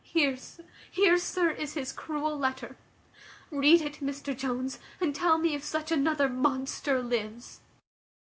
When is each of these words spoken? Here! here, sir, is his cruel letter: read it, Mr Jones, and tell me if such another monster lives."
Here! 0.03 0.35
here, 0.89 1.19
sir, 1.19 1.51
is 1.51 1.75
his 1.75 1.91
cruel 1.93 2.35
letter: 2.35 2.75
read 3.51 3.81
it, 3.81 3.99
Mr 4.01 4.35
Jones, 4.35 4.79
and 4.99 5.13
tell 5.13 5.37
me 5.37 5.53
if 5.53 5.63
such 5.63 5.91
another 5.91 6.27
monster 6.27 7.03
lives." 7.03 7.59